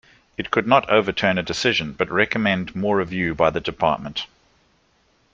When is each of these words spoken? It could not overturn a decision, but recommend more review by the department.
It 0.35 0.49
could 0.49 0.65
not 0.65 0.89
overturn 0.89 1.37
a 1.37 1.43
decision, 1.43 1.93
but 1.93 2.09
recommend 2.09 2.75
more 2.75 2.97
review 2.97 3.35
by 3.35 3.51
the 3.51 3.61
department. 3.61 4.25